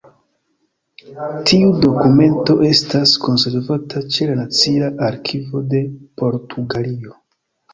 Tiu 1.49 1.67
dokumento 1.83 2.55
estas 2.69 3.13
konservata 3.27 4.03
ĉe 4.17 4.29
la 4.31 4.39
Nacia 4.41 4.91
Arkivo 5.11 5.63
de 5.75 5.83
Portugalio. 6.23 7.17